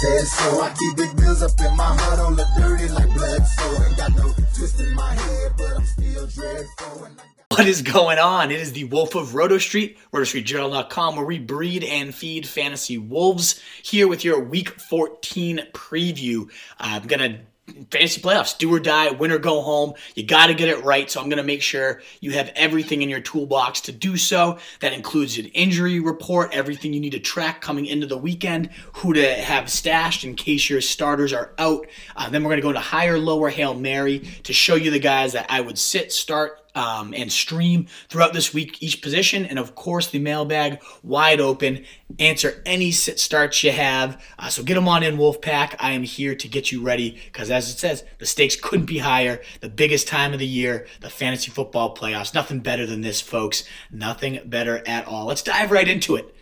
[0.00, 0.62] Said so.
[0.62, 3.46] I keep big bills up in my heart on the dirty like blood.
[3.46, 7.08] So ain't got no twist in my head, but I'm still dreadful.
[7.50, 8.50] I What is going on?
[8.50, 13.60] It is the Wolf of Roto Street, rotostreetjournal.com, where we breed and feed fantasy wolves.
[13.82, 16.48] Here with your Week 14 preview.
[16.78, 17.40] I'm going to
[17.90, 19.94] fantasy playoffs, do or die, win or go home.
[20.14, 21.10] You got to get it right.
[21.10, 24.58] So I'm going to make sure you have everything in your toolbox to do so.
[24.80, 29.12] That includes an injury report, everything you need to track coming into the weekend, who
[29.14, 31.86] to have stashed in case your starters are out.
[32.16, 34.98] Uh, then we're going to go into higher, lower Hail Mary to show you the
[34.98, 39.58] guys that I would sit, start, um, and stream throughout this week each position and
[39.58, 41.84] of course the mailbag wide open.
[42.18, 44.22] Answer any sit starts you have.
[44.38, 45.76] Uh, so get them on in wolfpack.
[45.78, 48.98] I am here to get you ready because as it says the stakes couldn't be
[48.98, 49.40] higher.
[49.60, 52.34] The biggest time of the year the fantasy football playoffs.
[52.34, 53.64] Nothing better than this folks.
[53.90, 55.26] Nothing better at all.
[55.26, 56.34] Let's dive right into it.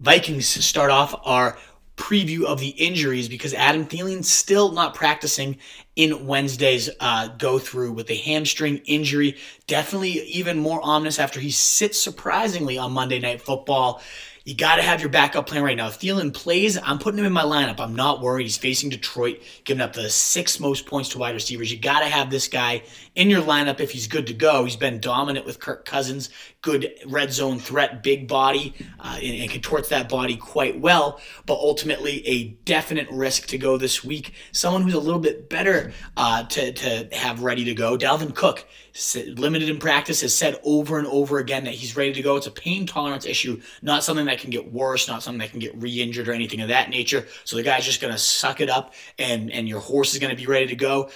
[0.00, 1.56] Vikings start off our
[1.96, 5.56] preview of the injuries because Adam Thielen's still not practicing
[5.96, 9.36] in Wednesday's uh, go through with a hamstring injury.
[9.66, 14.02] Definitely even more ominous after he sits surprisingly on Monday Night Football.
[14.44, 15.88] You got to have your backup plan right now.
[15.88, 17.80] If Thielen plays, I'm putting him in my lineup.
[17.80, 18.44] I'm not worried.
[18.44, 21.72] He's facing Detroit, giving up the sixth most points to wide receivers.
[21.72, 22.82] You got to have this guy
[23.16, 24.64] in your lineup if he's good to go.
[24.64, 26.28] He's been dominant with Kirk Cousins,
[26.60, 31.18] good red zone threat, big body, uh, and, and contorts that body quite well.
[31.46, 34.34] But ultimately, a definite risk to go this week.
[34.52, 37.96] Someone who's a little bit better uh, to, to have ready to go.
[37.96, 38.66] Dalvin Cook,
[39.14, 42.36] limited in practice, has said over and over again that he's ready to go.
[42.36, 45.60] It's a pain tolerance issue, not something that can get worse, not something that can
[45.60, 47.26] get re-injured or anything of that nature.
[47.44, 50.30] So the guy's just going to suck it up, and and your horse is going
[50.30, 51.10] to be ready to go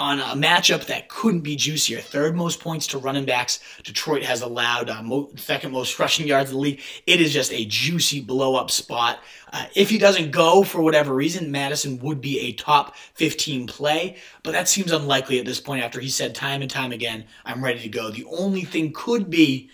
[0.00, 2.00] on a matchup that couldn't be juicier.
[2.00, 3.60] Third most points to running backs.
[3.82, 6.80] Detroit has allowed uh, mo- second most rushing yards in the league.
[7.06, 9.20] It is just a juicy blow up spot.
[9.52, 14.16] Uh, if he doesn't go for whatever reason, Madison would be a top 15 play,
[14.42, 17.62] but that seems unlikely at this point after he said time and time again, I'm
[17.62, 18.10] ready to go.
[18.10, 19.68] The only thing could be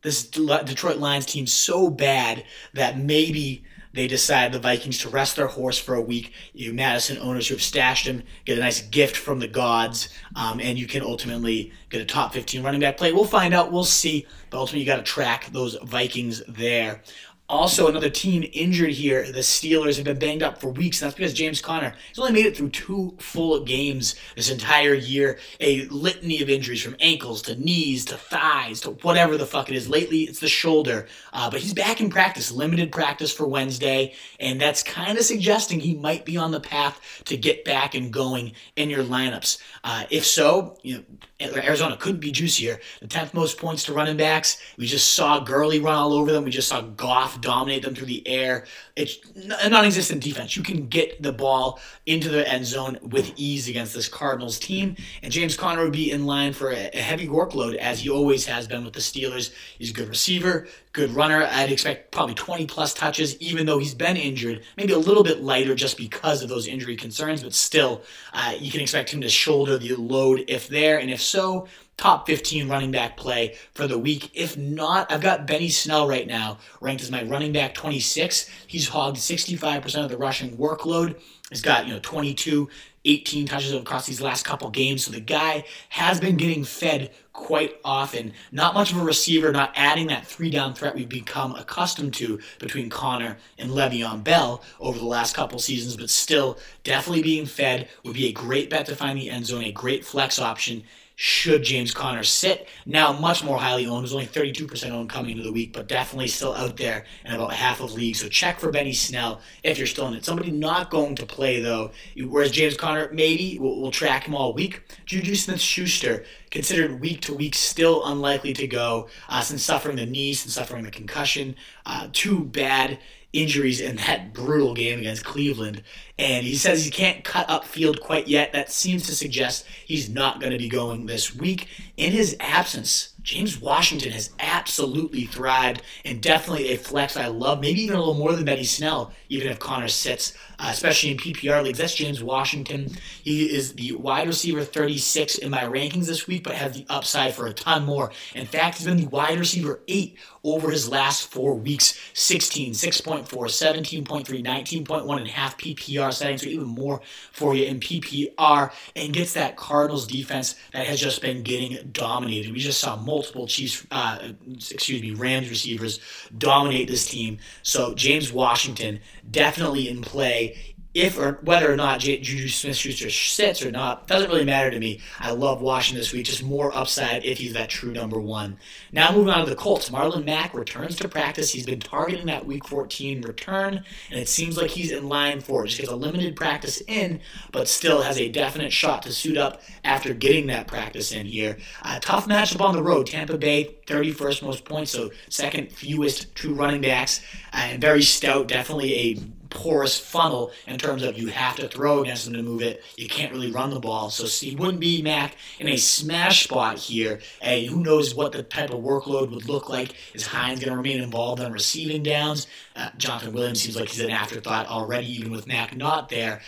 [0.00, 3.62] this Detroit Lions team so bad that maybe
[3.96, 6.30] they decide the Vikings to rest their horse for a week.
[6.52, 10.60] You Madison owners who have stashed him get a nice gift from the gods, um,
[10.60, 13.12] and you can ultimately get a top 15 running back play.
[13.12, 13.72] We'll find out.
[13.72, 14.26] We'll see.
[14.50, 17.02] But ultimately, you got to track those Vikings there.
[17.48, 19.30] Also, another team injured here.
[19.30, 22.32] The Steelers have been banged up for weeks, and that's because James Conner has only
[22.32, 25.38] made it through two full games this entire year.
[25.60, 29.76] A litany of injuries from ankles to knees to thighs to whatever the fuck it
[29.76, 29.88] is.
[29.88, 31.06] Lately, it's the shoulder.
[31.32, 35.78] Uh, but he's back in practice, limited practice for Wednesday, and that's kind of suggesting
[35.78, 39.58] he might be on the path to get back and going in your lineups.
[39.84, 41.04] Uh, if so, you know,
[41.38, 42.80] Arizona couldn't be juicier.
[43.00, 44.58] The 10th most points to running backs.
[44.78, 46.44] We just saw Gurley run all over them.
[46.44, 48.64] We just saw Goff dominate them through the air.
[48.96, 49.18] It's
[49.60, 50.56] a non existent defense.
[50.56, 54.96] You can get the ball into the end zone with ease against this Cardinals team.
[55.22, 58.66] And James Conner would be in line for a, heavy workload, as he always has
[58.66, 59.52] been with the Steelers.
[59.78, 60.66] He's a good receiver,
[60.96, 61.46] good runner.
[61.52, 64.62] I'd expect probably 20 plus touches, even though he's been injured.
[64.78, 68.00] Maybe a little bit lighter just because of those injury concerns, but still,
[68.32, 70.98] uh, you can expect him to shoulder the load if there.
[70.98, 74.30] And if so, top 15 running back play for the week.
[74.34, 78.50] If not, I've got Benny Snell right now ranked as my running back 26.
[78.66, 81.18] He's hogged 65% of the rushing workload.
[81.48, 82.68] He's got, you know, 22,
[83.06, 85.04] 18 touches across these last couple games.
[85.04, 88.32] So the guy has been getting fed quite often.
[88.50, 92.40] Not much of a receiver, not adding that three down threat we've become accustomed to
[92.58, 97.88] between Conner and Le'Veon Bell over the last couple seasons, but still definitely being fed
[98.04, 100.82] would be a great bet to find the end zone, a great flex option
[101.18, 102.68] should James Conner sit.
[102.84, 104.02] Now much more highly owned.
[104.02, 107.54] Was only 32% owned coming into the week, but definitely still out there in about
[107.54, 108.20] half of leagues.
[108.20, 110.26] So check for Benny Snell if you're still in it.
[110.26, 114.52] Somebody not going to play though, whereas James Conner maybe we'll, we'll track him all
[114.52, 114.82] week.
[115.06, 120.34] Juju Smith-Schuster considered week to week still unlikely to go uh, since suffering the knee,
[120.34, 121.56] since suffering the concussion.
[121.86, 122.98] Uh, too bad
[123.32, 125.82] injuries in that brutal game against Cleveland.
[126.18, 128.52] And he says he can't cut up field quite yet.
[128.52, 131.68] That seems to suggest he's not going to be going this week.
[131.96, 137.82] In his absence, James Washington has absolutely thrived and definitely a flex I love, maybe
[137.82, 141.60] even a little more than Benny Snell, even if Conner sits, uh, especially in PPR
[141.64, 141.78] leagues.
[141.78, 142.88] That's James Washington.
[143.24, 147.34] He is the wide receiver 36 in my rankings this week, but has the upside
[147.34, 148.12] for a ton more.
[148.36, 153.26] In fact, he's been the wide receiver 8 over his last four weeks 16, 6.4,
[153.26, 157.00] 17.3, 19.1 and half PPR settings, so even more
[157.32, 162.52] for you in PPR, and gets that Cardinals defense that has just been getting dominated.
[162.52, 164.18] We just saw multiple Chiefs, uh,
[164.54, 166.00] excuse me, Rams receivers
[166.36, 167.38] dominate this team.
[167.62, 173.70] So James Washington definitely in play if or whether or not Juju Smith-Schuster sits or
[173.70, 175.00] not doesn't really matter to me.
[175.20, 178.58] I love Washington this week, just more upside if he's that true number one.
[178.92, 181.52] Now moving on to the Colts, Marlon Mack returns to practice.
[181.52, 185.64] He's been targeting that Week 14 return, and it seems like he's in line for
[185.64, 185.68] it.
[185.68, 187.20] Just gets a limited practice in,
[187.52, 191.58] but still has a definite shot to suit up after getting that practice in here.
[192.00, 193.06] Tough matchup on the road.
[193.06, 197.20] Tampa Bay 31st most points, so second fewest true running backs,
[197.52, 198.48] uh, and very stout.
[198.48, 199.16] Definitely a
[199.50, 202.82] porous funnel in terms of you have to throw against them to move it.
[202.96, 204.10] You can't really run the ball.
[204.10, 207.20] So he wouldn't be Mack in a smash spot here.
[207.40, 209.94] And who knows what the type of workload would look like.
[210.14, 212.46] Is Hines going to remain involved on receiving downs?
[212.74, 216.40] Uh, Jonathan Williams seems like he's an afterthought already, even with Mack not there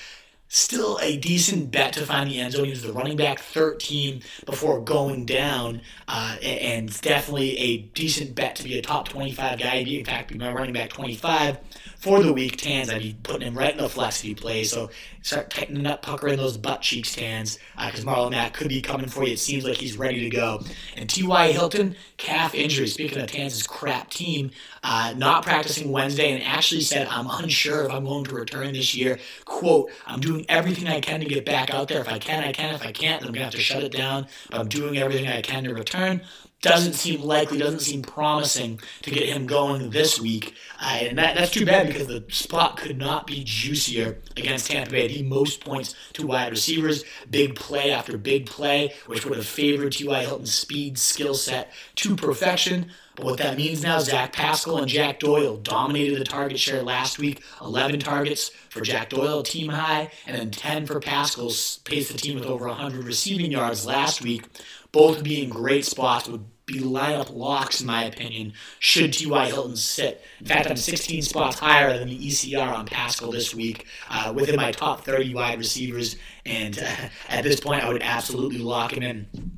[0.48, 2.64] still a decent bet to find the end zone.
[2.64, 8.56] He was the running back 13 before going down, uh, and definitely a decent bet
[8.56, 9.74] to be a top 25 guy.
[9.74, 11.58] In fact, be my running back 25
[11.98, 12.56] for the week.
[12.56, 14.70] Tans, I'd be putting him right in the flex if he plays.
[14.70, 14.90] So
[15.22, 19.08] start tightening up, puckering those butt cheeks, Tans, because uh, Marlon Mack could be coming
[19.08, 19.32] for you.
[19.32, 20.62] It seems like he's ready to go.
[20.96, 21.52] And T.Y.
[21.52, 22.86] Hilton, calf injury.
[22.86, 24.52] Speaking of Tans' crap team,
[24.84, 28.94] uh, not practicing Wednesday and actually said, I'm unsure if I'm going to return this
[28.94, 29.18] year.
[29.44, 32.00] Quote, I'm doing everything I can to get back out there.
[32.00, 32.74] If I can, I can.
[32.74, 34.28] If I can't, then I'm going to have to shut it down.
[34.50, 36.22] But I'm doing everything I can to return
[36.60, 40.54] doesn't seem likely, doesn't seem promising to get him going this week.
[40.80, 44.90] Uh, and that, that's too bad because the spot could not be juicier against Tampa
[44.90, 45.08] Bay.
[45.08, 49.92] The most points to wide receivers, big play after big play, which would have favored
[49.92, 50.20] T.Y.
[50.24, 52.90] Hilton's speed, skill set to perfection.
[53.18, 57.18] But what that means now, Zach Pascal and Jack Doyle dominated the target share last
[57.18, 57.42] week.
[57.60, 61.50] 11 targets for Jack Doyle, team high, and then 10 for Pascal,
[61.82, 64.44] paced the team with over 100 receiving yards last week.
[64.92, 69.46] Both being great spots would be lineup locks, in my opinion, should T.Y.
[69.46, 70.22] Hilton sit.
[70.38, 74.54] In fact, I'm 16 spots higher than the ECR on Pascal this week, uh, within
[74.54, 76.14] my top 30 wide receivers.
[76.46, 79.57] And uh, at this point, I would absolutely lock him in.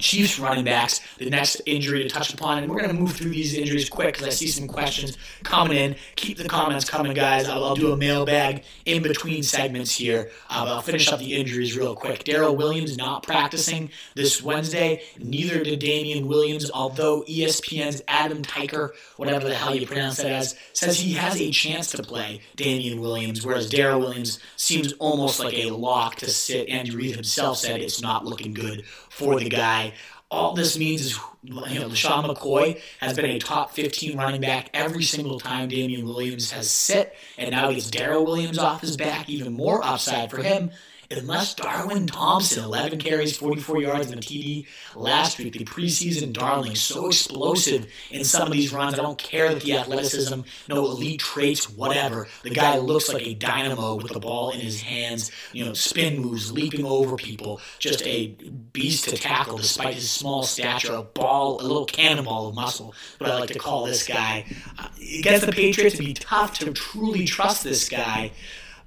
[0.00, 2.58] Chiefs running backs, the next injury to touch upon.
[2.58, 5.76] And we're going to move through these injuries quick because I see some questions coming
[5.76, 5.96] in.
[6.16, 7.48] Keep the comments coming, guys.
[7.48, 10.30] I'll, I'll do a mailbag in between segments here.
[10.48, 12.24] Uh, I'll finish up the injuries real quick.
[12.24, 15.02] Darrel Williams not practicing this Wednesday.
[15.18, 20.56] Neither did Damien Williams, although ESPN's Adam Teicher, whatever the hell you pronounce that as,
[20.72, 25.54] says he has a chance to play Damien Williams, whereas Darrel Williams seems almost like
[25.54, 26.68] a lock to sit.
[26.68, 29.92] Andy Reid himself said it's not looking good for the guy.
[30.30, 34.70] All this means is, you know, LeSean McCoy has been a top 15 running back
[34.72, 38.96] every single time Damien Williams has sit, and now he gets Darrel Williams off his
[38.96, 40.70] back, even more upside for him
[41.10, 46.76] unless Darwin Thompson, 11 carries, 44 yards, and a TD last week, the preseason darling,
[46.76, 48.94] so explosive in some of these runs.
[48.94, 52.28] I don't care that the athleticism, no elite traits, whatever.
[52.42, 56.20] The guy looks like a dynamo with the ball in his hands, you know, spin
[56.20, 58.28] moves, leaping over people, just a
[58.72, 63.30] beast to tackle despite his small stature, a ball, a little cannonball of muscle, but
[63.30, 64.44] I like to call this guy.
[64.78, 64.88] Uh,
[65.18, 68.30] against the Patriots, it'd be tough to truly trust this guy.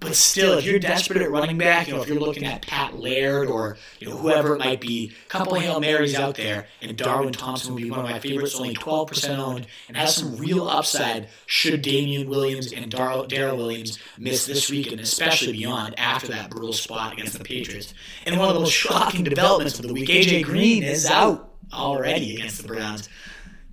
[0.03, 2.99] But still, if you're desperate at running back, you know, if you're looking at Pat
[2.99, 6.95] Laird or you know whoever it might be, a couple Hail Marys out there, and
[6.97, 10.67] Darwin Thompson would be one of my favorites, only 12% owned, and has some real
[10.67, 16.49] upside should Damien Williams and Darrel Williams miss this week, and especially beyond after that
[16.49, 17.93] brutal spot against the Patriots.
[18.25, 22.35] And one of the most shocking developments of the week, AJ Green is out already
[22.35, 23.07] against the Browns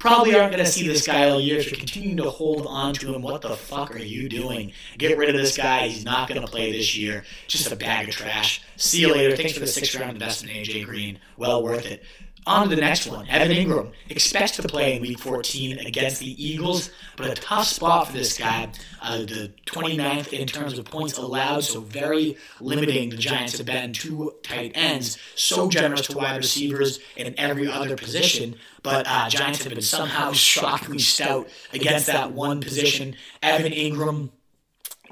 [0.00, 1.58] probably aren't going to see this guy all year.
[1.58, 4.72] If you're continuing to hold on to him, what the fuck are you doing?
[4.98, 5.86] Get rid of this guy.
[5.86, 7.24] He's not going to play this year.
[7.46, 8.62] Just a bag of trash.
[8.76, 9.36] See you later.
[9.36, 11.20] Thanks for the sixth round investment, AJ Green.
[11.36, 12.02] Well worth it.
[12.46, 13.28] On to the next one.
[13.28, 18.06] Evan Engram expects to play in Week 14 against the Eagles, but a tough spot
[18.06, 18.70] for this guy.
[19.02, 23.10] Uh, the 29th in terms of points allowed, so very limiting.
[23.10, 27.94] The Giants have been to tight ends, so generous to wide receivers in every other
[27.94, 28.56] position.
[28.82, 33.16] But uh, Giants have been somehow shockingly stout against that one position.
[33.42, 34.30] Evan Engram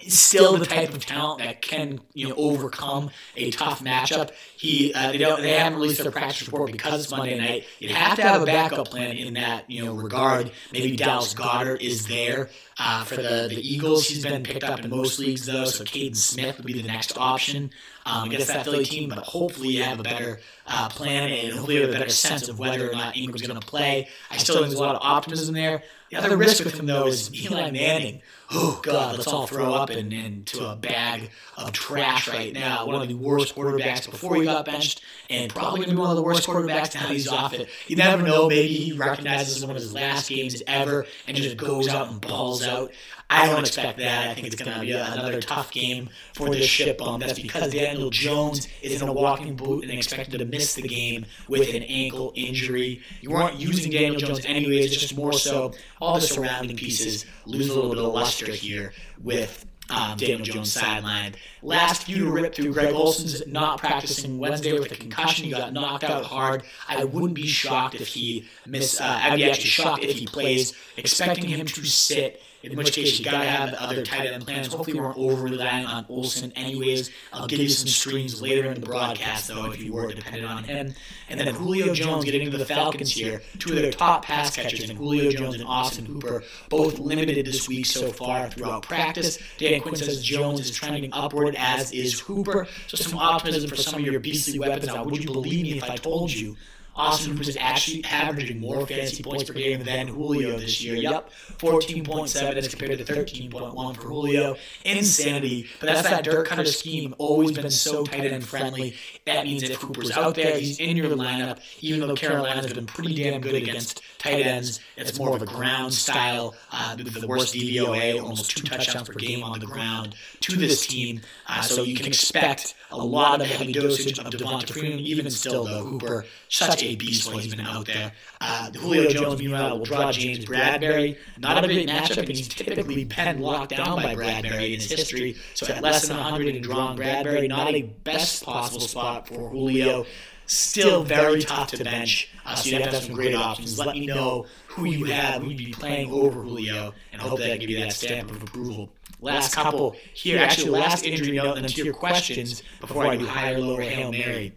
[0.07, 4.31] still the type of talent that can you know overcome a tough matchup.
[4.57, 7.65] He uh, they don't they haven't released their practice report because it's Monday night.
[7.79, 10.51] You have to have a backup plan in that you know regard.
[10.73, 14.09] Maybe Dallas Goedert is there uh, for the, the Eagles.
[14.09, 17.17] He's been picked up in most leagues though, so Kaden Smith would be the next
[17.19, 17.71] option
[18.07, 19.09] um, against that Philly team.
[19.09, 22.49] But hopefully you have a better uh, plan and hopefully you have a better sense
[22.49, 24.09] of whether or not Engram's going to play.
[24.31, 25.83] I still think there's a lot of optimism there.
[26.11, 28.23] The other risk with him, though, is Eli Manning.
[28.51, 32.87] Oh, God, let's all throw up in, into a bag of trash right now.
[32.87, 36.11] One of the worst quarterbacks before he got benched, and probably going to be one
[36.11, 37.69] of the worst quarterbacks now he's off it.
[37.87, 38.49] You never know.
[38.49, 42.65] Maybe he recognizes one of his last games ever and just goes out and balls
[42.65, 42.93] out.
[43.31, 44.29] I don't expect that.
[44.29, 47.21] I think it's going to be another tough game for this ship bum.
[47.21, 51.27] That's because Daniel Jones is in a walking boot and expected to miss the game
[51.47, 53.03] with an ankle injury.
[53.21, 57.69] You weren't using Daniel Jones anyways, it's just more so all the surrounding pieces lose
[57.69, 61.35] a little bit of luster here with um, Daniel Jones sidelined.
[61.63, 65.45] Last few to rip through Greg Olsen's not practicing Wednesday with a concussion.
[65.45, 66.63] He got knocked out hard.
[66.89, 69.01] I wouldn't be shocked if he miss.
[69.01, 70.75] Uh, I'd be actually shocked if he plays.
[70.97, 74.67] Expecting him to sit in which case you gotta have the other tight end plans.
[74.67, 77.11] Hopefully, we aren't over relying on Olsen, anyways.
[77.33, 80.65] I'll give you some screens later in the broadcast, though, if you were dependent on
[80.65, 80.95] him.
[81.29, 84.89] And then Julio Jones getting into the Falcons here, two of their top pass catchers,
[84.89, 89.39] and Julio Jones and Austin Hooper, both limited this week so far throughout practice.
[89.59, 92.67] Dan Quinn says Jones is trending upward, as is Hooper.
[92.87, 94.93] So some optimism for some of your beastly weapons.
[94.93, 96.57] Would you believe me if I told you?
[96.99, 100.97] Austin was actually averaging more fantasy points per game than Julio this year.
[100.97, 104.57] Yep, 14.7 as compared to 13.1 for Julio.
[104.85, 105.69] Insanity.
[105.79, 107.15] But that's that Dirk Koetter scheme.
[107.19, 108.97] Always been so tight end friendly.
[109.27, 111.61] That means if Hooper's out there, he's in your lineup.
[111.81, 115.95] Even though Carolina's been pretty damn good against tight ends, it's more of a ground
[115.95, 116.57] style.
[116.73, 121.21] Uh, the worst DVOA, almost two touchdowns per game on the ground to this team.
[121.47, 124.99] Uh, so you can expect a lot of heavy dosage of Devonta Freeman.
[124.99, 128.13] Even still, though, Hooper such a beast when he's been out there.
[128.41, 131.17] Uh, Julio Jones, meanwhile, will draw James Bradberry.
[131.39, 135.37] Not a great matchup, and he's typically been locked down by Bradberry in his history.
[135.55, 140.07] So at less than 100 and drawing Bradberry, not a best possible spot for Julio.
[140.47, 143.79] Still very tough to bench, uh, so you have to have some great options.
[143.79, 147.41] Let me know who you have, who you'd be playing over Julio, and I hope
[147.41, 148.91] that I give you that stamp of approval
[149.21, 153.27] last couple here, actually, last injury note, and then to your questions before I do
[153.27, 154.55] higher, lower, Hail Mary.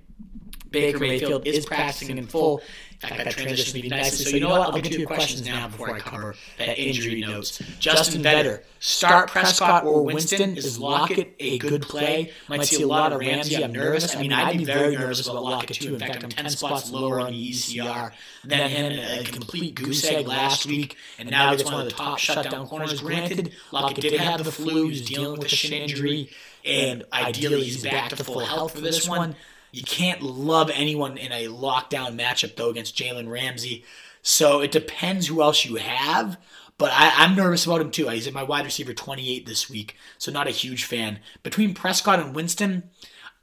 [0.71, 2.61] Baker Mayfield is practicing in full.
[3.03, 4.25] In fact, that transition would be nicely.
[4.25, 4.61] So you know what?
[4.61, 7.57] I'll get to your questions now before I cover that injury notes.
[7.79, 10.55] Justin Vetter, start Prescott or Winston.
[10.55, 12.31] Is Lockett a good play?
[12.47, 13.63] Might see a lot of Ramsey.
[13.63, 14.15] I'm nervous.
[14.15, 15.95] I mean, I'd be very nervous about Lockett too.
[15.95, 18.11] In fact, I'm 10 spots lower on the ECR
[18.43, 18.99] than him.
[18.99, 22.67] Uh, a complete goose egg last week, and now he's one of the top shutdown
[22.67, 23.01] corners.
[23.01, 24.89] Granted, Lockett did have the flu.
[24.89, 26.29] He's dealing with a shin injury,
[26.63, 29.35] and ideally he's back to full health for this one.
[29.71, 33.85] You can't love anyone in a lockdown matchup, though, against Jalen Ramsey.
[34.21, 36.37] So it depends who else you have.
[36.77, 38.07] But I, am nervous about him, too.
[38.07, 41.19] He's in my wide receiver 28 this week, so not a huge fan.
[41.43, 42.89] Between Prescott and Winston,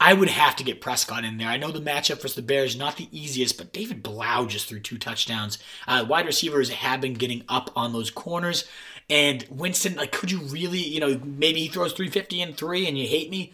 [0.01, 1.49] I would have to get Prescott in there.
[1.49, 4.81] I know the matchup versus the Bears not the easiest, but David Blough just threw
[4.81, 5.59] two touchdowns.
[5.87, 8.65] Uh, wide receivers have been getting up on those corners.
[9.11, 12.99] And Winston, like, could you really, you know, maybe he throws 350 and three and
[12.99, 13.53] you hate me?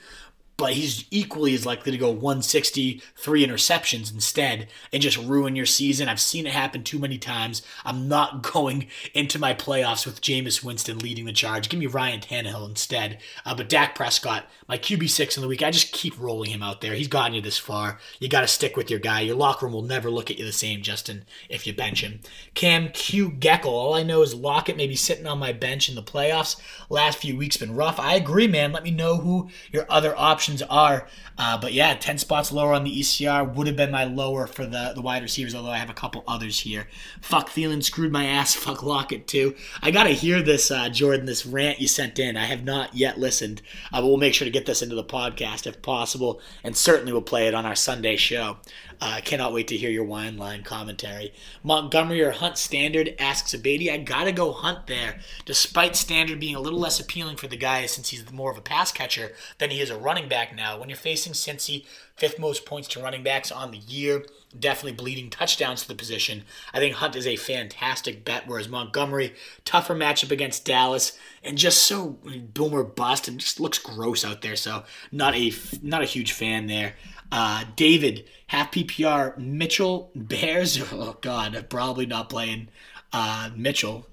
[0.56, 5.66] But he's equally as likely to go 160, three interceptions instead, and just ruin your
[5.66, 6.08] season.
[6.08, 7.62] I've seen it happen too many times.
[7.84, 11.68] I'm not going into my playoffs with Jameis Winston leading the charge.
[11.68, 13.18] Give me Ryan Tannehill instead.
[13.44, 16.80] Uh, but Dak Prescott, my QB6 in the week, I just keep rolling him out
[16.80, 16.94] there.
[16.94, 17.98] He's gotten you this far.
[18.20, 19.22] You got to stick with your guy.
[19.22, 22.20] Your locker room will never look at you the same, Justin, if you bench him.
[22.54, 26.02] Cam Q Geckel, all I know is Lockett maybe sitting on my bench in the
[26.02, 26.60] playoffs.
[26.88, 27.98] Last few weeks been rough.
[27.98, 28.72] I agree, man.
[28.72, 31.06] Let me know who your other options options are.
[31.38, 34.66] Uh, but yeah, 10 spots lower on the ECR would have been my lower for
[34.66, 36.86] the, the wide receivers, although I have a couple others here.
[37.22, 38.54] Fuck Thielen screwed my ass.
[38.64, 39.56] Fuck Lockett too.
[39.82, 42.36] I got to hear this, uh, Jordan, this rant you sent in.
[42.36, 45.02] I have not yet listened, uh, but we'll make sure to get this into the
[45.02, 48.58] podcast if possible, and certainly we'll play it on our Sunday show.
[49.00, 51.32] I uh, cannot wait to hear your wine line commentary.
[51.62, 53.90] Montgomery or Hunt Standard asks Abady.
[53.90, 57.86] I gotta go Hunt there, despite Standard being a little less appealing for the guy
[57.86, 60.78] since he's more of a pass catcher than he is a running back now.
[60.78, 61.84] When you're facing Cincy,
[62.16, 64.24] fifth most points to running backs on the year,
[64.58, 66.44] definitely bleeding touchdowns to the position.
[66.72, 69.34] I think Hunt is a fantastic bet, whereas Montgomery,
[69.64, 72.18] tougher matchup against Dallas, and just so
[72.54, 74.56] boomer bust and just looks gross out there.
[74.56, 76.94] So not a not a huge fan there.
[77.32, 80.78] Uh, David, half PPR, Mitchell, Bears.
[80.92, 82.68] Oh, God, probably not playing
[83.12, 84.06] uh, Mitchell.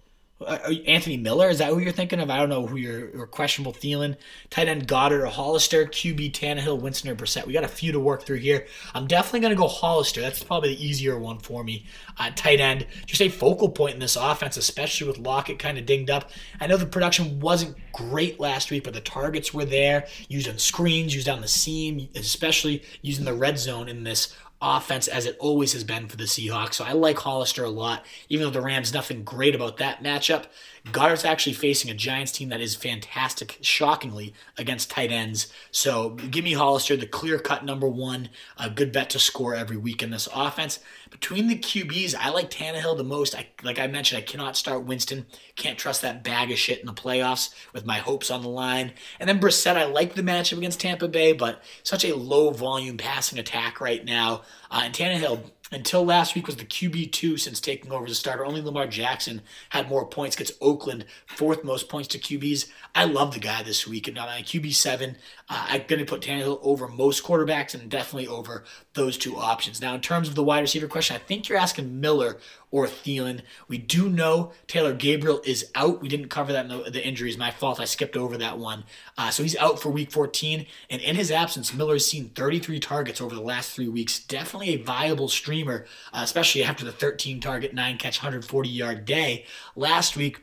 [0.46, 2.30] Uh, Anthony Miller, is that who you're thinking of?
[2.30, 4.16] I don't know who you're, questionable Thielen,
[4.50, 7.46] tight end Goedert or Hollister, QB Tannehill, Winston or Brissett.
[7.46, 8.66] We got a few to work through here.
[8.94, 10.22] I'm definitely going to go Hollister.
[10.22, 11.86] That's probably the easier one for me.
[12.18, 15.86] Uh, tight end, just a focal point in this offense, especially with Lockett kind of
[15.86, 16.32] dinged up.
[16.60, 20.58] I know the production wasn't great last week, but the targets were there, used on
[20.58, 25.38] screens, used on the seam, especially using the red zone in this offense as it
[25.39, 26.75] always has been for the Seahawks.
[26.75, 30.46] So I like Hollister a lot, even though the Rams nothing great about that matchup.
[30.91, 35.51] Goedert's actually facing a Giants team that is fantastic, shockingly, against tight ends.
[35.72, 39.77] So give me Hollister, the clear cut number one, a good bet to score every
[39.77, 40.80] week in this offense.
[41.12, 43.36] Between the QBs, I like Tannehill the most.
[43.36, 45.25] I, like I mentioned, I cannot start Winston.
[45.58, 48.94] Can't trust that bag of shit in the playoffs with my hopes on the line.
[49.20, 52.98] And then Brissett, I like the matchup against Tampa Bay, but such a low volume
[52.98, 54.44] passing attack right now.
[54.72, 55.41] Uh, and Tannehill,
[55.72, 58.46] until last week was the QB2 since taking over as a starter.
[58.46, 62.70] Only Lamar Jackson had more points, gets Oakland fourth most points to QBs.
[62.94, 64.08] I love the guy this week.
[64.08, 65.16] And on QB7,
[65.50, 68.63] uh, I'm going to put Tannehill over most quarterbacks and definitely over
[68.94, 69.82] those two options.
[69.82, 72.38] Now, in terms of the wide receiver question, I think you're asking Miller
[72.72, 73.42] or Thielen.
[73.68, 76.01] We do know Taylor Gabriel is out.
[76.01, 77.38] We didn't cover that in the, the injuries.
[77.38, 77.80] My fault.
[77.80, 78.86] I skipped over that one.
[79.18, 80.66] Uh, so he's out for week 14.
[80.90, 84.20] And in his absence, Miller has seen 33 targets over the last three weeks.
[84.20, 89.46] Definitely a viable streamer, uh, especially after the 13 target, 9 catch, 140 yard day.
[89.75, 90.42] Last week,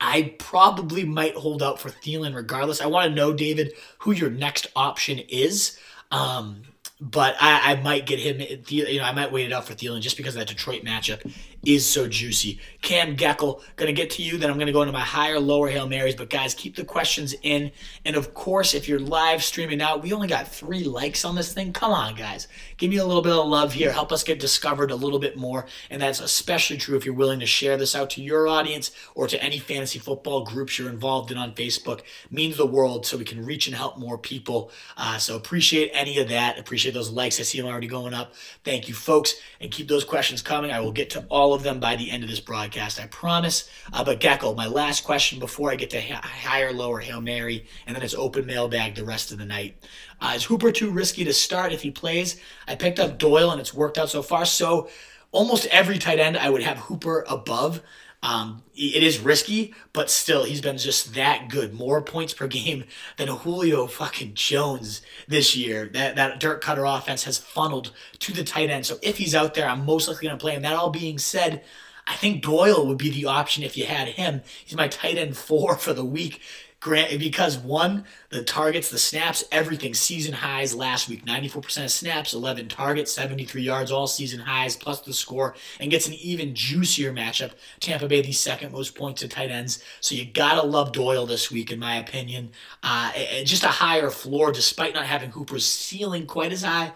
[0.00, 2.80] I probably might hold out for Thielen regardless.
[2.80, 5.78] I want to know, David, who your next option is.
[6.10, 6.62] Um,
[7.00, 8.40] but I, I might get him.
[8.68, 11.30] You know, I might wait it out for Thielen just because that Detroit matchup
[11.64, 12.58] is so juicy.
[12.80, 14.38] Cam Geckel, gonna get to you.
[14.38, 16.14] Then I'm gonna go into my higher, lower hail marys.
[16.14, 17.70] But guys, keep the questions in.
[18.06, 21.52] And of course, if you're live streaming out, we only got three likes on this
[21.52, 21.72] thing.
[21.72, 23.92] Come on, guys, give me a little bit of love here.
[23.92, 25.66] Help us get discovered a little bit more.
[25.90, 29.26] And that's especially true if you're willing to share this out to your audience or
[29.28, 32.02] to any fantasy football groups you're involved in on Facebook.
[32.30, 34.70] Means the world, so we can reach and help more people.
[34.96, 36.58] Uh, so appreciate any of that.
[36.58, 37.40] Appreciate those likes.
[37.40, 38.34] I see them already going up.
[38.64, 40.70] Thank you, folks, and keep those questions coming.
[40.70, 43.68] I will get to all of them by the end of this broadcast, I promise.
[43.92, 47.66] Uh, but Gecko, my last question before I get to ha- higher, lower Hail Mary,
[47.86, 49.76] and then it's open mailbag the rest of the night.
[50.20, 52.40] Uh, is Hooper too risky to start if he plays?
[52.66, 54.46] I picked up Doyle and it's worked out so far.
[54.46, 54.88] So
[55.30, 57.82] almost every tight end I would have Hooper above.
[58.22, 61.74] Um, it is risky, but still, he's been just that good.
[61.74, 62.84] More points per game
[63.18, 65.88] than Julio fucking Jones this year.
[65.92, 68.86] That that Dirk Koetter offense has funneled to the tight end.
[68.86, 70.62] So if he's out there, I'm most likely going to play him.
[70.62, 71.62] That all being said,
[72.06, 74.42] I think Doyle would be the option if you had him.
[74.64, 76.40] He's my tight end four for the week.
[76.78, 78.04] Grant, because one,
[78.36, 81.24] the targets, the snaps, everything, season highs last week.
[81.24, 86.06] 94% of snaps, 11 targets, 73 yards, all season highs, plus the score, and gets
[86.06, 87.52] an even juicier matchup.
[87.80, 89.82] Tampa Bay, the second most points to tight ends.
[90.00, 92.50] So you gotta love Doyle this week, in my opinion.
[92.82, 93.12] Uh,
[93.44, 96.92] just a higher floor, despite not having Hooper's ceiling quite as high.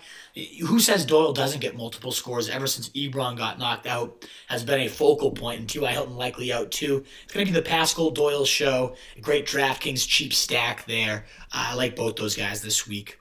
[0.66, 4.80] Who says Doyle doesn't get multiple scores ever since Ebron got knocked out has been
[4.80, 5.90] a focal point, and T.Y.
[5.90, 7.04] Hilton likely out too.
[7.24, 8.94] It's going to be the Pascal Doyle show.
[9.20, 11.24] Great DraftKings cheap stack there.
[11.52, 13.18] I like both those guys this week.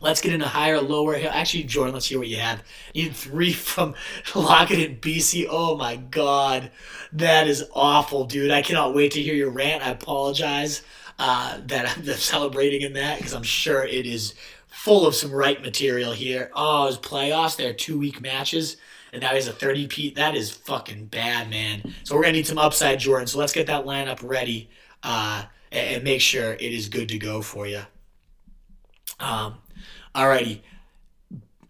[0.00, 1.16] Let's get into higher, lower.
[1.16, 2.62] Actually, Jordan, let's hear what you have.
[2.94, 3.94] You three from
[4.34, 5.46] Lockett and BC.
[5.50, 6.70] Oh my God.
[7.12, 8.50] That is awful, dude.
[8.50, 9.84] I cannot wait to hear your rant.
[9.84, 10.82] I apologize
[11.18, 14.34] uh, that I'm celebrating in that because I'm sure it is
[14.68, 16.50] full of some right material here.
[16.54, 18.76] Oh, his playoffs, they're two week matches.
[19.12, 20.14] And now he's a 30 Pete.
[20.14, 21.94] That is fucking bad, man.
[22.04, 23.26] So we're gonna need some upside, Jordan.
[23.26, 24.68] So let's get that lineup ready
[25.02, 27.82] uh, and make sure it is good to go for you.
[29.20, 29.56] Um,
[30.14, 30.60] alrighty.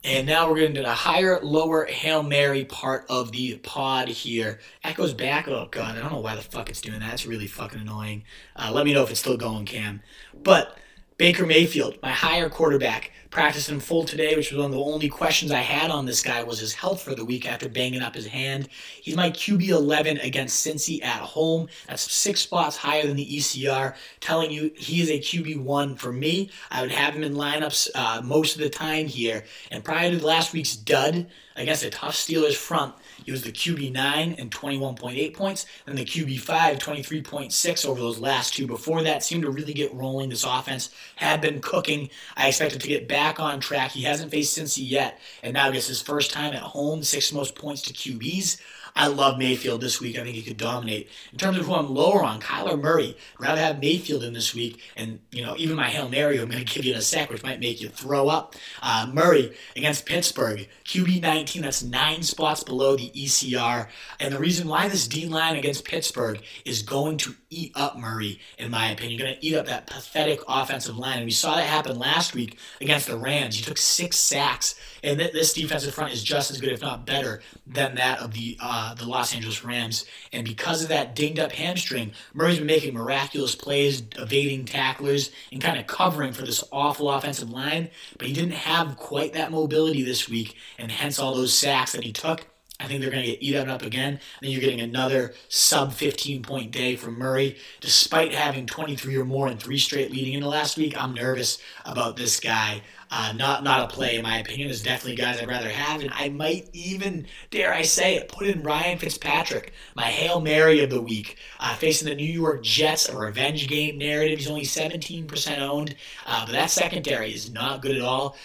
[0.05, 4.61] And now we're getting to the higher, lower Hail Mary part of the pod here.
[4.85, 5.49] Echoes back.
[5.49, 5.97] Oh, God.
[5.97, 7.15] I don't know why the fuck it's doing that.
[7.15, 8.23] It's really fucking annoying.
[8.55, 10.01] Uh, let me know if it's still going, Cam.
[10.33, 10.79] But
[11.17, 15.09] Baker Mayfield, my higher quarterback, practiced in full today, which was one of the only
[15.09, 18.15] questions I had on this guy was his health for the week after banging up
[18.15, 18.69] his hand.
[19.03, 21.69] He's my QB 11 against Cincy at home.
[21.89, 26.13] That's six spots higher than the ECR, telling you he is a QB 1 for
[26.13, 26.51] me.
[26.71, 29.45] I would have him in lineups uh, most of the time here.
[29.71, 32.95] And prior to last week's dud against a tough Steelers front,
[33.29, 38.19] he was the QB 9 and 21.8 points, and the QB 5, 23.6 over those
[38.19, 38.67] last two.
[38.67, 40.31] Before that, seemed to really get rolling.
[40.31, 42.09] This offense had been cooking.
[42.39, 43.91] I expected it to get back on track.
[43.91, 47.55] He hasn't faced Cincy yet, and now gets his first time at home, six most
[47.55, 48.63] points to QBs.
[48.99, 50.19] I love Mayfield this week.
[50.19, 51.09] I think he could dominate.
[51.31, 53.17] In terms of who I'm lower on, Kyler Murray.
[53.39, 54.81] I'd rather have Mayfield in this week.
[54.97, 57.31] And, you know, even my Hail Mary, I'm going to give you in a sec,
[57.31, 58.57] which might make you throw up.
[58.83, 60.69] Uh, Murray against Pittsburgh.
[60.85, 63.87] QB 19, that's nine spots below the ECR.
[64.19, 68.41] And the reason why this D line against Pittsburgh is going to eat up Murray,
[68.59, 71.19] in my opinion, going to eat up that pathetic offensive line.
[71.19, 73.55] And we saw that happen last week against the Rams.
[73.55, 74.75] He took six sacks.
[75.03, 78.57] And this defensive front is just as good, if not better, than that of the
[78.61, 80.05] uh, the Los Angeles Rams.
[80.33, 85.61] And because of that dinged up hamstring, Murray's been making miraculous plays, evading tacklers, and
[85.61, 87.91] kind of covering for this awful offensive line.
[88.19, 92.05] But he didn't have quite that mobility this week, and hence all those sacks that
[92.05, 92.47] he took.
[92.81, 94.21] I think they're going to get eaten up again.
[94.41, 97.57] And you're getting another sub 15 point day from Murray.
[97.81, 102.17] Despite having 23 or more in three straight leading into last week, I'm nervous about
[102.17, 102.83] this guy.
[103.11, 104.69] Uh, not not a play in my opinion.
[104.69, 108.47] There's definitely guys I'd rather have, and I might even dare I say it, put
[108.47, 113.09] in Ryan Fitzpatrick, my hail mary of the week, uh, facing the New York Jets,
[113.09, 114.39] a revenge game narrative.
[114.39, 118.37] He's only 17% owned, uh, but that secondary is not good at all.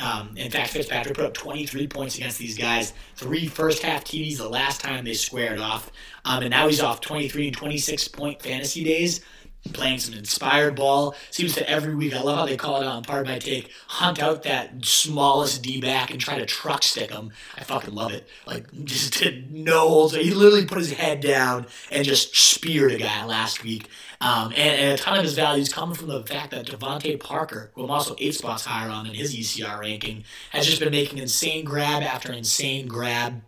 [0.00, 2.92] Um, in fact, Fitzpatrick put up 23 points against these guys.
[3.16, 5.90] Three first half TDs the last time they squared off.
[6.24, 9.22] Um, and now he's off 23 and 26 point fantasy days
[9.72, 11.14] playing some inspired ball.
[11.30, 12.14] Seems to every week.
[12.14, 13.70] I love how they call it on part of my take.
[13.86, 17.30] Hunt out that smallest D back and try to truck stick him.
[17.56, 18.28] I fucking love it.
[18.46, 20.14] Like just did no holds.
[20.14, 23.88] He literally put his head down and just speared a guy last week.
[24.20, 27.72] Um, and, and, a ton of his values come from the fact that DeVante Parker,
[27.74, 31.18] who I'm also eight spots higher on in his ECR ranking, has just been making
[31.18, 33.42] insane grab after insane grab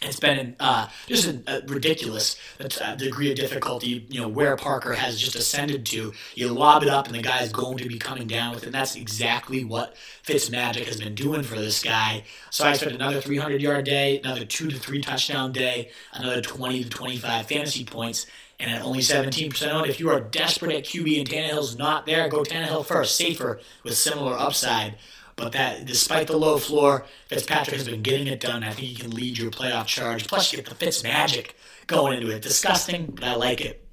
[0.00, 4.94] it's been uh, just a, a ridiculous uh, degree of difficulty, you know, where Parker
[4.94, 6.12] has just ascended to.
[6.36, 8.66] You lob it up, and the guy is going to be coming down with it.
[8.66, 12.22] And that's exactly what Fitzmagic has been doing for this guy.
[12.50, 16.84] So I expect another 300 yard day, another two to three touchdown day, another 20
[16.84, 18.26] to 25 fantasy points.
[18.60, 22.28] And at only 17% owned, if you are desperate at QB and Tannehill's not there,
[22.28, 24.96] go Tannehill first, safer with similar upside.
[25.38, 28.64] But that, despite the low floor, Fitzpatrick has been getting it done.
[28.64, 30.26] I think he can lead your playoff charge.
[30.26, 31.54] Plus, you get the Fitz magic
[31.86, 32.42] going into it.
[32.42, 33.84] Disgusting, but I like it.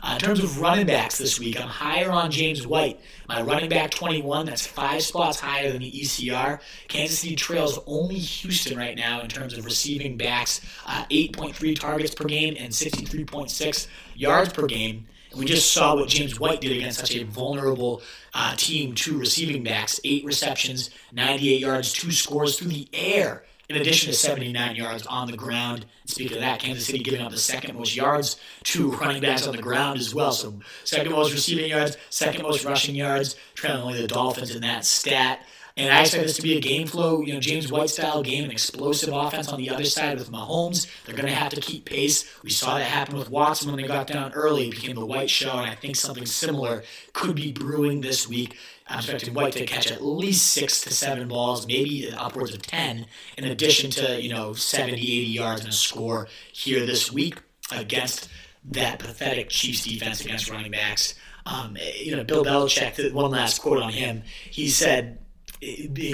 [0.00, 3.00] Uh, in terms of running backs this week, I'm higher on James White.
[3.28, 6.60] My running back 21, that's five spots higher than the ECR.
[6.86, 12.14] Kansas City trails only Houston right now in terms of receiving backs, uh, 8.3 targets
[12.14, 15.06] per game and 63.6 yards per game.
[15.36, 18.02] We just saw what James White did against such a vulnerable
[18.34, 23.76] uh, team, to receiving backs, eight receptions, 98 yards, two scores through the air, in
[23.76, 25.86] addition to 79 yards on the ground.
[26.06, 29.56] Speaking of that, Kansas City giving up the second most yards to running backs on
[29.56, 30.32] the ground as well.
[30.32, 34.84] So second most receiving yards, second most rushing yards, trailing only the Dolphins in that
[34.84, 35.46] stat.
[35.76, 38.44] And I expect this to be a game flow, you know, James White style game,
[38.44, 40.86] an explosive offense on the other side with Mahomes.
[41.04, 42.30] They're going to have to keep pace.
[42.42, 44.68] We saw that happen with Watson when they got down early.
[44.68, 46.82] It became the White show, and I think something similar
[47.14, 48.58] could be brewing this week.
[48.86, 53.06] I'm expecting White to catch at least six to seven balls, maybe upwards of 10,
[53.38, 58.28] in addition to, you know, 70, 80 yards and a score here this week against
[58.64, 61.14] that pathetic Chiefs defense against running backs.
[61.46, 65.18] Um, you know, Bill Belichick, one last quote on him, he said,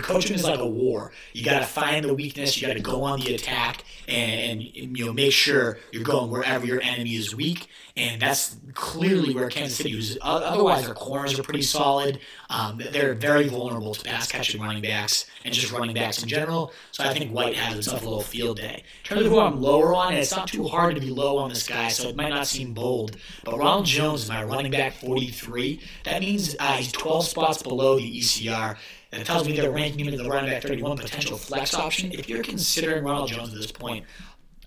[0.02, 1.12] coaching is like a war.
[1.32, 2.61] You got to find the weakness.
[2.61, 6.30] You got to go on the attack, and, and, you know make sure you're going
[6.30, 7.68] wherever your enemy is weak.
[7.96, 10.18] And that's clearly where Kansas City was.
[10.22, 12.20] Otherwise, their corners are pretty solid.
[12.48, 16.72] Um, they're very vulnerable to pass catching running backs and just running backs in general.
[16.92, 18.84] So I think White has himself a little field day.
[19.02, 21.48] In terms of who I'm lower on, it's not too hard to be low on
[21.48, 23.16] this guy, so it might not seem bold.
[23.44, 25.80] But Ronald Jones is my running back 43.
[26.04, 28.76] That means uh, he's 12 spots below the ECR.
[29.12, 32.12] And it tells me they're ranking him in the running back 31 potential flex option.
[32.12, 34.05] If you're considering Ronald Jones at this point,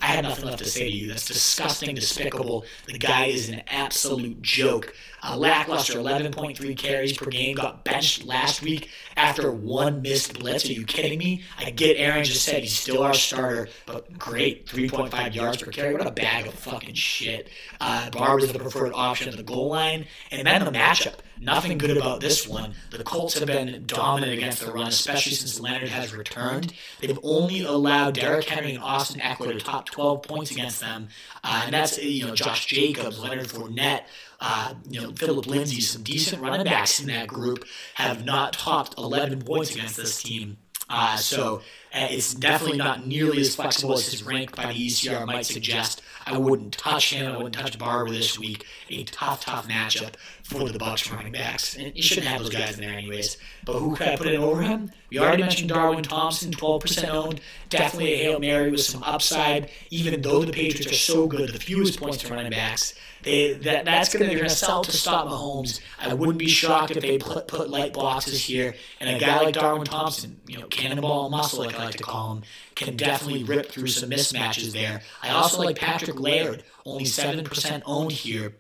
[0.02, 1.08] I have nothing left to say to you.
[1.08, 2.66] That's disgusting, despicable.
[2.88, 4.96] The guy is an absolute joke.
[5.24, 7.56] A lackluster 11.3 carries per game.
[7.56, 10.66] Got benched last week after one missed blitz.
[10.66, 11.44] Are you kidding me?
[11.60, 15.94] I get Arians just said he's still our starter, but great 3.5 yards per carry.
[15.94, 17.50] What a bag of fucking shit.
[17.80, 20.08] Uh, Barber's the preferred option at the goal line.
[20.32, 21.16] And then the matchup.
[21.40, 22.76] Nothing good about this one.
[22.92, 26.74] The Colts have been dominant against the run, especially since Leonard has returned.
[27.00, 31.08] They've only allowed Derrick Henry and Austin Ekeler to top 12 points against them.
[31.44, 34.02] Uh, and that's, you know, Josh Jacobs, Leonard Fournette,
[34.42, 38.96] uh, you know, Philip Lindsay, some decent running backs in that group have not topped
[38.98, 40.58] 11 points against this team.
[40.90, 41.62] Uh, so
[41.94, 46.02] uh, it's definitely not nearly as flexible as his rank by the ECR might suggest.
[46.26, 47.32] I wouldn't touch him.
[47.32, 48.66] I wouldn't touch Barber this week.
[48.90, 51.78] A tough, tough matchup for the Bucs running backs.
[51.78, 53.38] And you shouldn't have those guys in there anyways.
[53.66, 54.92] But who could I put in over him?
[55.10, 57.42] We already mentioned Darwin Thompson, 12% owned.
[57.70, 59.72] Definitely a Hail Mary with some upside.
[59.92, 63.86] Even though the Patriots are so good, the fewest points to running backs, they, that
[63.86, 65.80] that's going to sell to stop Mahomes.
[66.00, 68.76] I wouldn't be shocked if they put, put light boxes here.
[69.00, 72.36] And a guy like Darwin Thompson, you know, cannonball muscle, like I like to call
[72.36, 72.44] him,
[72.76, 75.02] can definitely rip through some mismatches there.
[75.22, 78.56] I also like Patrick Laird, only 7% owned here.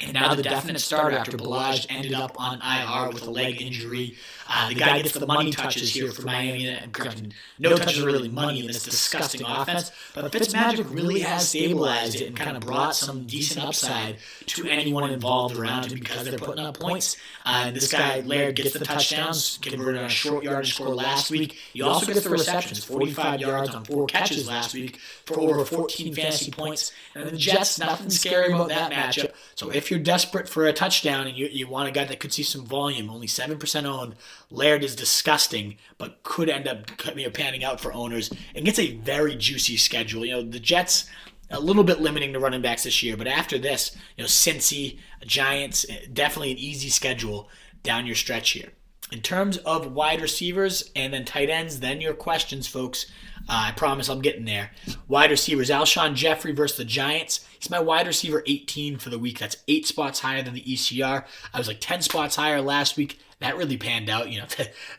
[0.00, 4.16] And now the definite starter after Ballage ended up on IR with a leg injury.
[4.48, 6.68] Uh, the guy gets the money touches here for Miami.
[6.68, 12.16] And No touches are really money in this disgusting offense, but Fitzmagic really has stabilized
[12.20, 16.38] it and kind of brought some decent upside to anyone involved around him because they're
[16.38, 17.16] putting up points.
[17.44, 21.30] Uh, and this guy, Laird, gets the touchdowns, converted on a short yardage score last
[21.30, 21.58] week.
[21.74, 26.14] He also gets the receptions, 45 yards on four catches last week for over 14
[26.14, 26.92] fantasy points.
[27.14, 29.32] And the Jets, nothing scary about that matchup.
[29.54, 32.32] So if you're desperate for a touchdown and you, you want a guy that could
[32.32, 34.14] see some volume, only 7% owned,
[34.50, 38.78] Laird is disgusting, but could end up you know, panning out for owners and gets
[38.78, 40.24] a very juicy schedule.
[40.24, 41.08] You know, the Jets
[41.50, 44.98] a little bit limiting the running backs this year, but after this, you know, Cincy,
[45.26, 47.48] Giants, definitely an easy schedule
[47.82, 48.70] down your stretch here.
[49.10, 53.06] In terms of wide receivers and then tight ends, then your questions, folks.
[53.48, 54.70] Uh, I promise I'm getting there.
[55.08, 57.44] Wide receivers, Alshon Jeffery versus the Giants.
[57.60, 59.38] He's my wide receiver 18 for the week.
[59.38, 61.24] That's eight spots higher than the ECR.
[61.54, 64.30] I was like 10 spots higher last week that really panned out.
[64.30, 64.46] You know,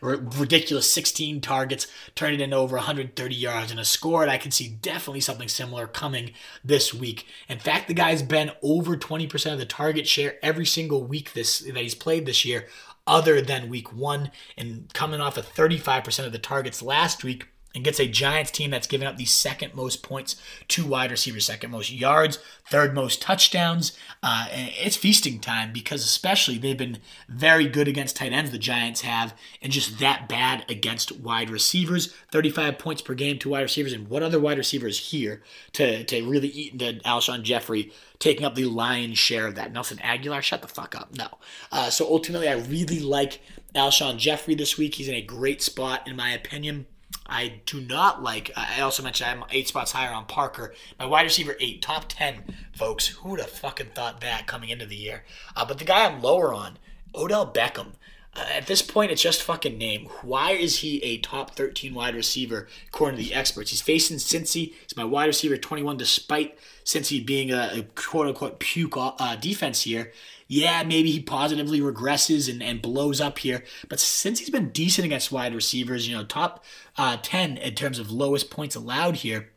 [0.00, 4.22] ridiculous 16 targets, turned it into over 130 yards and a score.
[4.22, 6.32] And I can see definitely something similar coming
[6.64, 7.26] this week.
[7.48, 11.60] In fact, the guy's been over 20% of the target share every single week this
[11.60, 12.66] that he's played this year,
[13.06, 17.84] other than week one, and coming off of 35% of the targets last week and
[17.84, 20.36] gets a Giants team that's given up the second most points
[20.68, 23.96] to wide receivers, second most yards, third most touchdowns.
[24.22, 29.02] Uh, it's feasting time because, especially, they've been very good against tight ends, the Giants
[29.02, 32.12] have, and just that bad against wide receivers.
[32.30, 33.92] 35 points per game to wide receivers.
[33.92, 38.54] And what other wide receivers here to, to really eat into Alshon Jeffery taking up
[38.54, 39.72] the lion's share of that?
[39.72, 41.16] Nelson Agholor, shut the fuck up.
[41.16, 41.28] No.
[41.70, 43.40] Uh, so ultimately, I really like
[43.74, 44.96] Alshon Jeffery this week.
[44.96, 46.86] He's in a great spot, in my opinion.
[47.26, 48.50] I do not like.
[48.56, 50.74] I also mentioned I'm eight spots higher on Parker.
[50.98, 53.08] My wide receiver eight, top ten, folks.
[53.08, 55.24] Who would have fucking thought that coming into the year?
[55.56, 56.78] Uh, but the guy I'm lower on,
[57.14, 57.92] Odell Beckham.
[58.34, 60.08] Uh, at this point, it's just fucking name.
[60.22, 63.70] Why is he a top 13 wide receiver according to the experts?
[63.70, 64.72] He's facing Cincy.
[64.82, 69.82] He's my wide receiver 21, despite Cincy being a, a quote unquote puke uh, defense
[69.82, 70.12] here
[70.52, 73.64] yeah, maybe he positively regresses and, and blows up here.
[73.88, 76.62] But Cincy's been decent against wide receivers, you know, top
[76.98, 79.48] uh, 10 in terms of lowest points allowed here,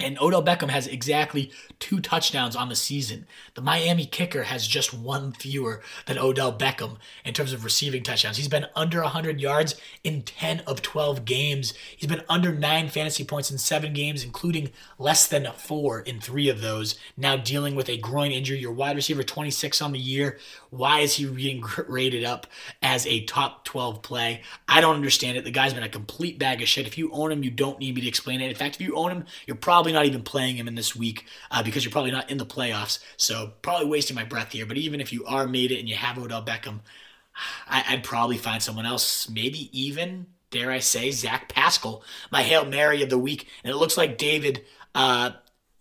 [0.00, 3.26] and Odell Beckham has exactly two touchdowns on the season.
[3.54, 8.36] The Miami kicker has just one fewer than Odell Beckham in terms of receiving touchdowns.
[8.36, 11.74] He's been under 100 yards in 10 of 12 games.
[11.96, 16.48] He's been under nine fantasy points in seven games, including less than four in three
[16.48, 16.98] of those.
[17.16, 18.58] Now dealing with a groin injury.
[18.58, 20.38] Your wide receiver 26 on the year.
[20.70, 22.48] Why is he being rated up
[22.82, 24.42] as a top 12 play?
[24.68, 25.44] I don't understand it.
[25.44, 26.88] The guy's been a complete bag of shit.
[26.88, 28.50] If you own him, you don't need me to explain it.
[28.50, 30.96] In fact, if you own him, you're probably probably not even playing him in this
[30.96, 33.00] week uh, because you're probably not in the playoffs.
[33.18, 34.64] So probably wasting my breath here.
[34.64, 36.80] But even if you are made it and you have Odell Beckham,
[37.68, 42.64] I, would probably find someone else, maybe even, dare I say, Zach Pascal, my Hail
[42.64, 43.46] Mary of the week.
[43.62, 45.32] And it looks like David uh,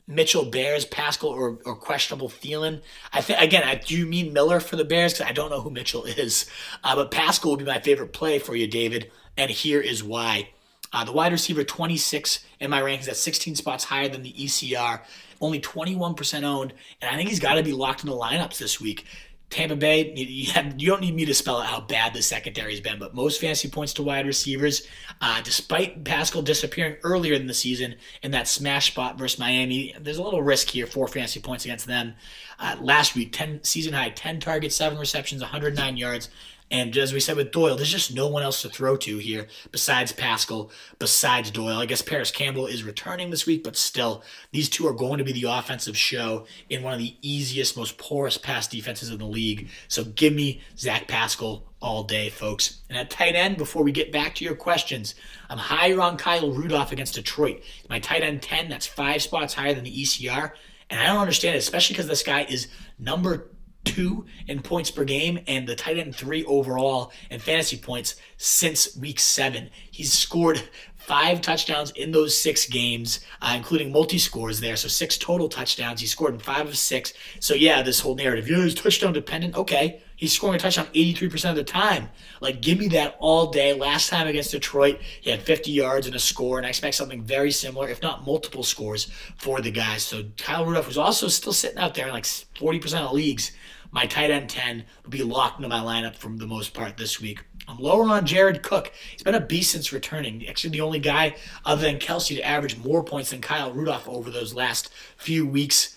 [0.06, 2.82] Mitchell Bears, Pascal, or, or questionable Thielen.
[3.14, 5.14] I think again, I, do you mean Miller for the Bears?
[5.14, 6.50] Because I don't know who Mitchell is,
[6.84, 9.12] uh, but Pascal would be my favorite play for you, David.
[9.38, 10.50] And here is why.
[10.94, 15.02] Uh, the wide receiver 26 in my rankings, that's 16 spots higher than the ECR,
[15.42, 18.80] only 21% owned, and I think he's got to be locked in the lineups this
[18.80, 19.06] week.
[19.54, 22.72] Tampa Bay, you, have, you, don't need me to spell out how bad the secondary
[22.72, 24.88] has been, but most fantasy points to wide receivers,
[25.22, 30.18] uh, despite Pascal disappearing earlier in the season in that smash spot versus Miami, there's
[30.18, 32.16] a little risk here for fantasy points against them.
[32.58, 36.30] Uh, last week, 10 season high, 10 targets, 7 receptions, 109 yards.
[36.74, 39.46] And as we said with Doyle, there's just no one else to throw to here
[39.72, 41.78] besides Pascal, besides Doyle.
[41.78, 45.24] I guess Parris Campbell is returning this week, but still, these two are going to
[45.24, 49.26] be the offensive show in one of the easiest, most porous pass defenses in the
[49.26, 49.70] league.
[49.88, 52.82] So give me Zach Pascal all day, folks.
[52.90, 55.14] And at tight end, before we get back to your questions,
[55.52, 57.62] I'm higher on Kyle Rudolph against Detroit.
[57.88, 60.54] My tight end 10, that's five spots higher than the ECR.
[60.90, 63.50] And I don't understand it, especially because this guy is number
[63.84, 68.96] two in points per game and the tight end three overall in fantasy points since
[68.98, 69.70] week seven.
[69.92, 70.62] He's scored
[70.96, 74.78] five touchdowns in those six games, uh, including multi scores there.
[74.78, 76.00] So six total touchdowns.
[76.00, 77.14] He scored in five of six.
[77.40, 79.56] So yeah, this whole narrative, yeah, he's touchdown dependent.
[79.56, 82.10] Okay, he's scoring a touchdown 83% of the time.
[82.40, 83.74] Like, give me that all day.
[83.74, 87.22] Last time against Detroit, he had 50 yards and a score, and I expect something
[87.22, 90.04] very similar, if not multiple scores, for the guys.
[90.04, 93.52] So Kyle Rudolph was also still sitting out there in like 40% of leagues.
[93.94, 97.22] My tight end 10 will be locked into my lineup for the most part this
[97.22, 97.44] week.
[97.68, 98.92] I'm lower on Jared Cook.
[99.12, 100.48] He's been a beast since returning.
[100.48, 104.32] Actually, the only guy other than Kelce to average more points than Kyle Rudolph over
[104.32, 105.96] those last few weeks.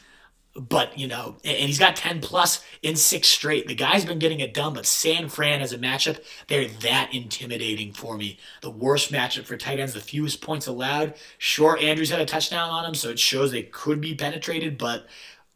[0.55, 3.67] But, you know, and he's got 10 plus in six straight.
[3.67, 7.95] The guy's been getting it done, but San Fran as a matchup, they're that intimidating
[7.95, 8.39] for me.
[8.61, 11.15] The worst matchup for tight ends, the fewest points allowed.
[11.39, 15.07] Sure, Andrews had a touchdown on him, so it shows they could be penetrated, but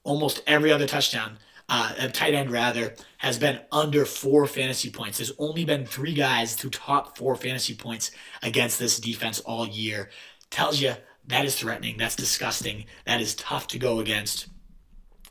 [0.05, 1.39] almost every other touchdown
[1.71, 5.19] uh, a tight end rather, has been under four fantasy points.
[5.19, 8.11] There's only been three guys to top four fantasy points
[8.43, 10.11] against this defense all year.
[10.51, 10.95] Tells you
[11.29, 11.97] that is threatening.
[11.97, 12.87] That's disgusting.
[13.07, 14.49] That is tough to go against.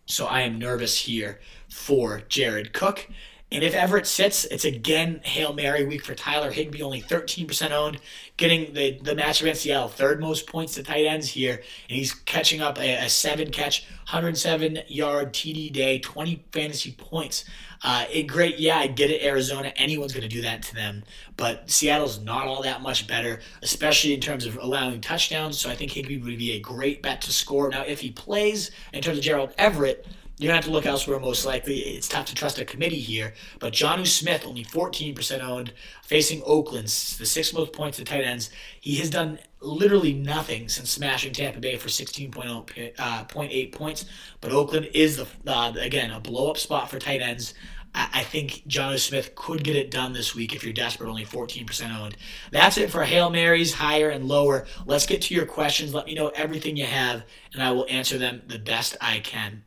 [0.05, 3.09] So I am nervous here for Jared Cook.
[3.51, 7.99] And if Everett sits, it's again Hail Mary week for Tyler Higbee, only 13% owned,
[8.37, 11.55] getting the, the match against third most points to tight ends here.
[11.55, 17.45] And he's catching up a, a seven catch, 107 yard TD day, 20 fantasy points.
[17.81, 19.71] Uh, it, great, yeah, I get it, Arizona.
[19.77, 21.03] Anyone's going to do that to them.
[21.37, 25.59] But Seattle's not all that much better, especially in terms of allowing touchdowns.
[25.59, 27.69] So I think Higbee would be a great bet to score.
[27.69, 30.05] Now, if he plays in terms of Gerald Everett,
[30.39, 31.79] you're going to have to look elsewhere most likely.
[31.79, 33.33] It's tough to trust a committee here.
[33.59, 38.49] But Jonnu Smith, only 14% owned, facing Oakland, the sixth most points at tight ends.
[38.79, 44.05] He has done literally nothing since smashing Tampa Bay for 16.8 uh, points.
[44.39, 47.53] But Oakland is, the uh, again, a blow up spot for tight ends.
[47.93, 51.99] I think Jonnu Smith could get it done this week if you're desperate, only 14%
[51.99, 52.15] owned.
[52.51, 54.67] That's it for Hail Marys, higher and lower.
[54.85, 55.93] Let's get to your questions.
[55.93, 59.63] Let me know everything you have, and I will answer them the best I can.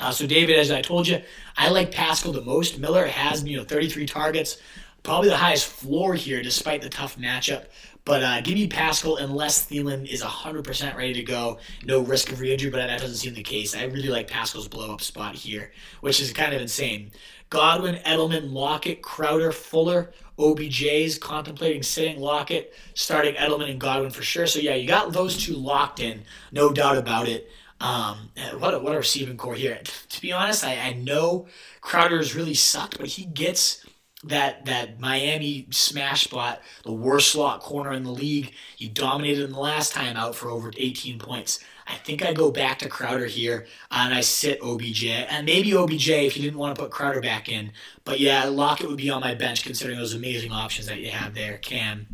[0.00, 1.20] Uh, so, David, as I told you,
[1.56, 2.78] I like Pascal the most.
[2.78, 4.56] Miller has, you know, 33 targets,
[5.02, 7.66] probably the highest floor here despite the tough matchup.
[8.06, 11.58] But uh, give me Pascal unless Thielen is 100% ready to go.
[11.84, 13.76] No risk of re-injury, but that doesn't seem the case.
[13.76, 17.10] I really like Pascal's blow-up spot here, which is kind of insane.
[17.50, 24.46] Godwin, Edelman, Lockett, Crowder, Fuller, OBJ's contemplating sitting Lockett, starting Edelman and Godwin for sure.
[24.46, 27.50] So yeah, you got those two locked in, no doubt about it.
[27.80, 29.80] Um, what a, what a receiving corps here.
[30.10, 31.46] To be honest, I, I know
[31.80, 33.84] Crowder has really sucked, but he gets
[34.24, 38.52] that that Miami smash spot, the worst slot corner in the league.
[38.76, 41.60] He dominated him the last time out for over 18 points.
[41.86, 46.08] I think I go back to Crowder here and I sit OBJ and maybe OBJ
[46.10, 47.72] if you didn't want to put Crowder back in.
[48.04, 51.34] But yeah, Lockett would be on my bench considering those amazing options that you have
[51.34, 51.58] there.
[51.58, 52.06] Cam,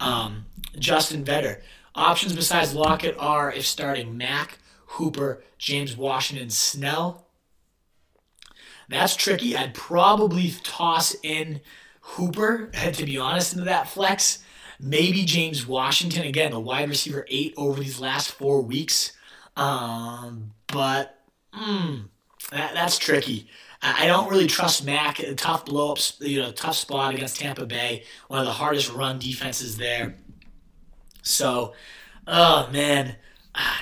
[0.00, 0.44] um,
[0.78, 1.62] Justin Vetter.
[1.94, 4.58] Options besides Lockett are if starting Mack,
[4.92, 7.26] Hooper, James Washington, Snell.
[8.88, 9.56] That's tricky.
[9.56, 11.60] I'd probably toss in
[12.00, 14.40] Hooper, to be honest, into that flex.
[14.78, 19.12] Maybe James Washington, again, a wide receiver eight over these last four weeks.
[19.56, 21.20] Um, but
[21.54, 22.04] mm,
[22.50, 23.48] that, that's tricky.
[23.80, 25.20] I don't really trust Mack.
[25.20, 28.04] A tough blow ups, you know, tough spot against Tampa Bay.
[28.28, 30.16] One of the hardest run defenses there.
[31.22, 31.72] So,
[32.26, 33.16] oh man,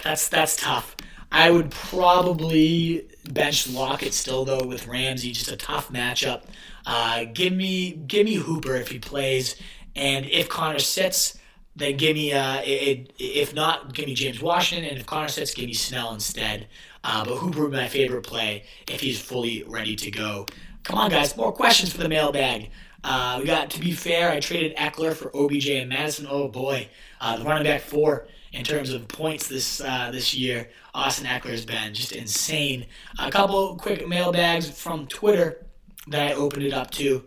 [0.04, 0.96] that's that's tough.
[1.32, 6.42] I would probably bench Lockett still though with Ramsey, just a tough matchup.
[6.86, 9.56] Uh, give me give me Hooper if he plays,
[9.94, 11.38] and if Conner sits,
[11.76, 15.54] then give me uh, it, if not, give me James Washington, and if Conner sits,
[15.54, 16.66] give me Snell instead.
[17.04, 20.46] Uh, but Hooper would be my favorite play if he's fully ready to go.
[20.82, 22.70] Come on, guys, more questions for the mailbag.
[23.02, 24.30] Uh, we got to be fair.
[24.30, 26.26] I traded Ekeler for OBJ and Madison.
[26.28, 26.88] Oh boy,
[27.20, 30.68] uh, the running back four in terms of points this uh, this year.
[30.94, 32.86] Austin Ekeler has been just insane.
[33.18, 35.64] A couple quick mailbags from Twitter
[36.08, 37.24] that I opened it up to.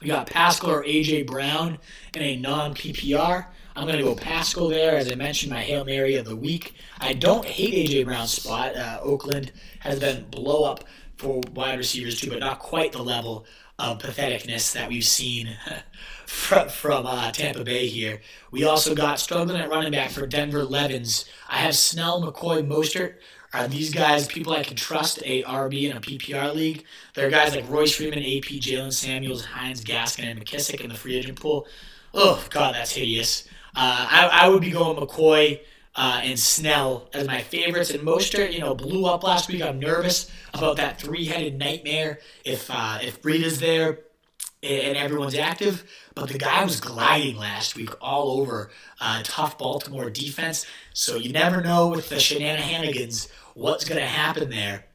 [0.00, 1.78] We got Pascal or AJ Brown
[2.14, 3.46] in a non PPR.
[3.76, 4.96] I'm going to go Pascal there.
[4.96, 6.74] As I mentioned, my Hail Mary of the week.
[7.00, 8.76] I don't hate AJ Brown's spot.
[8.76, 10.84] Uh, Oakland has been blow up
[11.16, 13.46] for wide receivers too, but not quite the level
[13.78, 15.56] of patheticness that we've seen
[16.26, 18.20] from, from uh, Tampa Bay here.
[18.50, 21.24] We also got struggling at running back for Denver Levens.
[21.48, 23.14] I have Snell, McCoy, Mostert.
[23.52, 26.84] Are these guys people I can trust a RB in a PPR league?
[27.14, 30.96] There are guys like Royce Freeman, AP, Jaylen Samuels, Hines, Gaskin, and McKissic in the
[30.96, 31.66] free agent pool.
[32.12, 33.44] Oh, God, that's hideous.
[33.76, 35.60] Uh, I, I would be going McCoy
[35.96, 37.90] uh, and Snell as my favorites.
[37.90, 39.62] And Mostert, you know, blew up last week.
[39.62, 42.18] I'm nervous about that three-headed nightmare.
[42.44, 44.00] If uh, if Breida's there,
[44.64, 50.10] and everyone's active, but the guy was gliding last week all over uh, tough Baltimore
[50.10, 50.66] defense.
[50.92, 54.86] So you never know with the shenanigans what's going to happen there.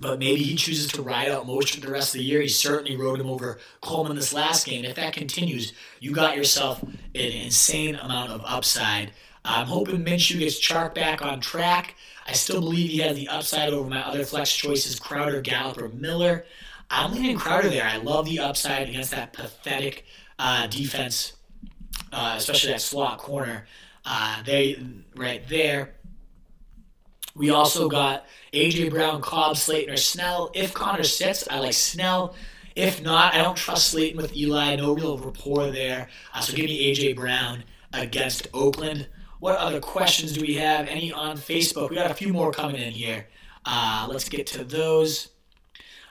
[0.00, 2.40] But maybe he chooses to ride out motion the rest of the year.
[2.40, 4.84] He certainly rode him over Coleman this last game.
[4.84, 9.12] If that continues, you got yourself an insane amount of upside.
[9.44, 11.96] I'm hoping Minshew gets Chark back on track.
[12.26, 15.88] I still believe he has the upside over my other flex choices, Crowder, Gallup, or
[15.88, 16.44] Miller.
[16.90, 17.84] I'm leaning Crowder there.
[17.84, 20.04] I love the upside against that pathetic
[20.38, 21.34] uh, defense,
[22.12, 23.66] uh, especially that slot corner.
[24.04, 24.82] Uh, they
[25.14, 25.94] right there.
[27.34, 30.50] We also got AJ Brown, Cobb, Slayton, or Snell.
[30.54, 32.34] If Conner sits, I like Snell.
[32.74, 34.76] If not, I don't trust Slayton with Eli.
[34.76, 36.08] No real rapport there.
[36.32, 39.08] Uh, so give me AJ Brown against Oakland.
[39.40, 40.88] What other questions do we have?
[40.88, 41.90] Any on Facebook?
[41.90, 43.26] We got a few more coming in here.
[43.64, 45.28] Uh, let's get to those.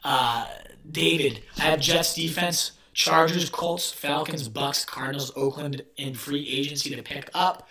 [0.04, 0.48] Uh,
[0.90, 7.04] David, I have Jets defense, Chargers, Colts, Falcons, Bucs, Cardinals, Oakland in free agency to
[7.04, 7.68] pick up.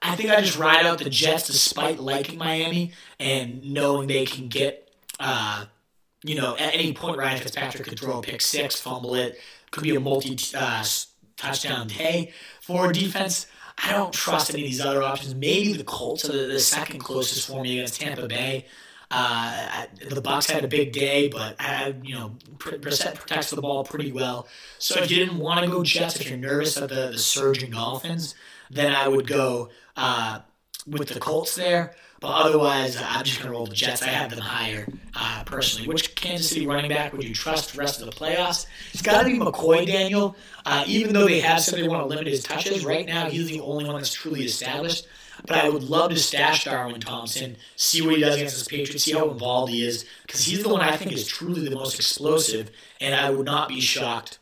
[0.00, 4.48] I think I just ride out the Jets despite liking Miami and knowing they can
[4.48, 5.64] get, uh,
[6.22, 9.82] you know, at any point Ryan Fitzpatrick could throw a pick six, fumble it, could
[9.82, 10.84] be a multi uh,
[11.36, 13.46] touchdown day for defense.
[13.84, 15.34] I don't trust any of these other options.
[15.34, 18.66] Maybe the Colts are the, the second closest for me against Tampa Bay.
[19.10, 23.84] Uh, the Bucs had a big day, but had, you know Brissett protects the ball
[23.84, 24.46] pretty well.
[24.78, 27.70] So if you didn't want to go Jets, if you're nervous of the, the surging
[27.70, 28.34] Dolphins,
[28.70, 30.40] then I would go uh,
[30.86, 31.94] with the Colts there.
[32.20, 34.02] But otherwise, I'm just going to roll the Jets.
[34.02, 35.86] I have them higher uh, personally.
[35.86, 38.66] Which Kansas City running back would you trust the rest of the playoffs?
[38.92, 40.34] It's got to be McCoy, Daniel.
[40.66, 43.46] Uh, even though they have said they want to limit his touches, right now he's
[43.46, 45.06] the only one that's truly established.
[45.48, 49.04] But I would love to stash Darwin Thompson, see what he does against the Patriots,
[49.04, 51.94] see how involved he is, because he's the one I think is truly the most
[51.94, 52.70] explosive,
[53.00, 54.38] and I would not be shocked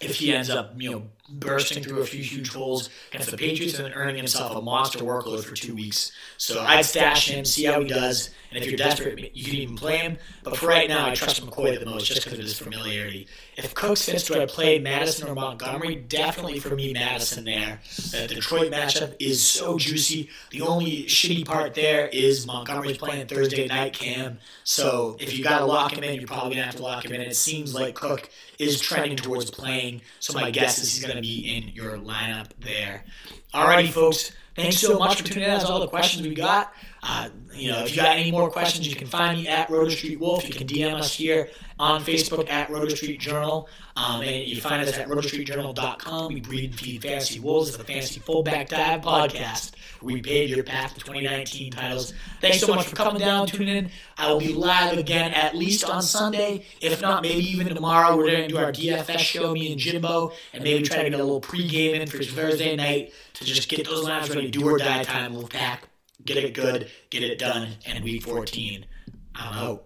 [0.00, 3.78] if he ends up, you know, bursting through a few huge holes against the Patriots
[3.78, 6.12] and earning himself a monster workload for two weeks.
[6.36, 9.76] So I'd stash him, see how he does, and if you're desperate, you can even
[9.76, 10.18] play him.
[10.42, 13.28] But for right now, I trust McCoy the most just because of his familiarity.
[13.56, 15.96] If Cook sits, do I play Madison or Montgomery?
[15.96, 17.80] Definitely for me, Madison there.
[18.10, 20.28] The Detroit matchup is so juicy.
[20.50, 24.38] The only shitty part there is Montgomery's playing Thursday night cam.
[24.64, 27.04] So if you got to lock him in, you're probably going to have to lock
[27.04, 27.20] him in.
[27.20, 30.02] It seems like Cook is trending towards playing.
[30.20, 33.04] So my guess is he's going to be in your lineup there.
[33.52, 34.32] Alrighty, folks.
[34.54, 35.50] Thanks so much for tuning in.
[35.50, 36.72] That's all the questions we got.
[37.02, 39.88] Uh, you know, if you got any more questions, you can find me at Roto
[39.88, 40.46] Street Wolf.
[40.46, 41.48] You can DM us here
[41.78, 43.68] on Facebook at Roto Street Journal.
[43.96, 46.32] Um, and you find us at rotostreetjournal.com.
[46.32, 47.70] We breed and feed fantasy wolves.
[47.70, 49.72] It's the Fantasy Fullback Dive podcast.
[50.02, 52.12] We paved your path to 2019 titles.
[52.40, 53.90] Thanks so much for coming down, tuning in.
[54.18, 56.66] I will be live again at least on Sunday.
[56.80, 58.16] If not, maybe even tomorrow.
[58.16, 61.20] We're going to do our DFS show, me and Jimbo, and maybe try to get
[61.20, 64.78] a little pregame in for Thursday night to just get those lines ready, do or
[64.78, 65.88] die time, Wolf Pack
[66.24, 68.86] get it good, get it done, and week 14,
[69.34, 69.84] I'm out.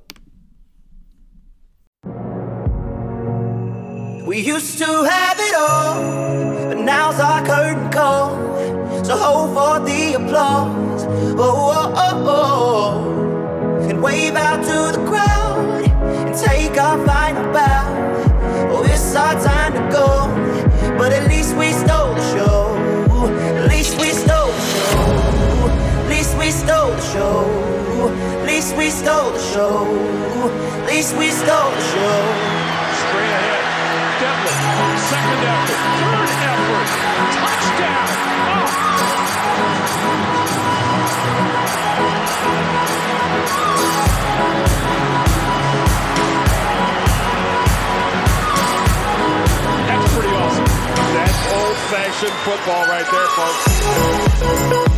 [4.27, 6.46] We used to have it all,
[6.87, 8.30] now's our curtain call.
[9.05, 11.05] So hold for the applause.
[11.37, 13.11] Oh, oh, oh, oh.
[13.11, 13.89] oh.
[13.91, 15.84] And wave out to the crowd
[16.26, 17.84] and take our final bow.
[18.70, 20.09] Oh, it's our time to go,
[20.97, 22.76] but at least we stole the show.
[23.61, 25.07] At least we stole the show.
[26.03, 27.37] At least we stole the show.
[28.41, 29.87] At least we stole the show.
[30.82, 32.16] At least we stole the show.
[33.03, 33.66] Straight ahead.
[34.20, 36.46] Devlin, second effort, third
[37.77, 38.07] touchdown.
[49.87, 50.64] That's pretty awesome.
[51.14, 54.96] That's old-fashioned football right there, folks.